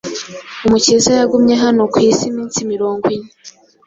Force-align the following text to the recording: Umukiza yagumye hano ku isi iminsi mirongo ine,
Umukiza 0.65 1.09
yagumye 1.19 1.55
hano 1.63 1.81
ku 1.91 1.97
isi 2.09 2.23
iminsi 2.31 2.59
mirongo 2.71 3.03
ine, 3.15 3.29